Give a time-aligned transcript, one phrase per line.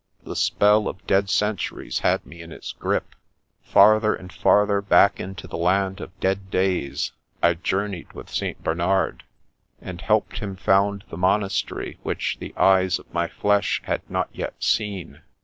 [0.23, 3.13] The spell of dead centuries had me in its grip.
[3.61, 7.11] Farther and farther back into the land of dead days,
[7.43, 8.63] I journeyed with St.
[8.63, 9.25] Bernard,
[9.79, 14.55] and helped him found the monastery which the eyes of my flesh had not yet
[14.59, 15.21] seen.